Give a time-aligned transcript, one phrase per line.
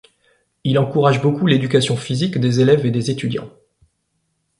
[0.63, 3.51] Il encourage beaucoup l'éducation physique des élèves et des étudiants.